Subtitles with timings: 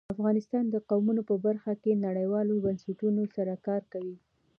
[0.15, 4.15] افغانستان د قومونه په برخه کې نړیوالو بنسټونو سره کار کوي.